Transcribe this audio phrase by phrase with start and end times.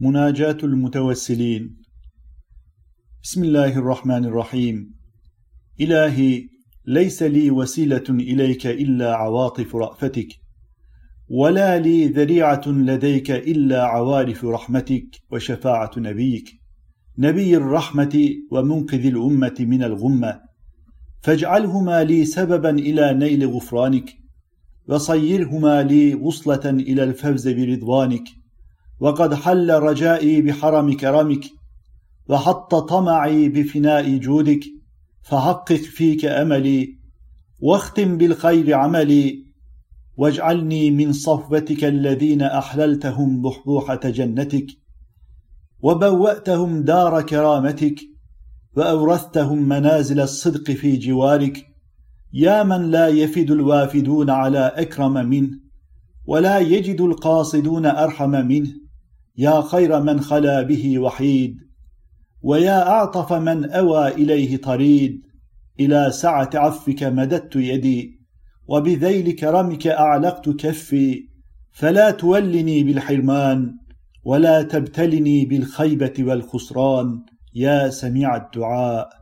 [0.00, 1.76] مناجاة المتوسلين.
[3.22, 4.94] بسم الله الرحمن الرحيم.
[5.80, 6.48] إلهي
[6.86, 10.28] ليس لي وسيلة إليك إلا عواطف رأفتك
[11.28, 16.48] ولا لي ذريعة لديك إلا عوارف رحمتك وشفاعة نبيك.
[17.18, 20.40] نبي الرحمة ومنقذ الأمة من الغمة
[21.22, 24.10] فاجعلهما لي سببا إلى نيل غفرانك
[24.88, 28.24] وصيرهما لي وصلة إلى الفوز برضوانك.
[29.00, 31.44] وقد حل رجائي بحرم كرمك
[32.28, 34.64] وحط طمعي بفناء جودك
[35.22, 36.98] فحقق فيك أملي
[37.60, 39.46] واختم بالخير عملي
[40.16, 44.66] واجعلني من صفوتك الذين أحللتهم بحبوحة جنتك
[45.80, 48.00] وبوأتهم دار كرامتك
[48.76, 51.66] وأورثتهم منازل الصدق في جوارك.
[52.32, 55.50] يا من لا يفد الوافدون على أكرم منه
[56.26, 58.87] ولا يجد القاصدون أرحم منه.
[59.38, 61.56] يا خير من خلا به وحيد
[62.42, 65.22] ويا أعطف من أوى إليه طريد.
[65.80, 68.20] إلى سعة عفك مددت يدي
[68.66, 71.28] وبذيل كرمك أعلقت كفي.
[71.72, 73.74] فلا تولني بالحرمان
[74.24, 77.24] ولا تبتلني بالخيبة والخسران.
[77.54, 79.17] يا سميع الدعاء.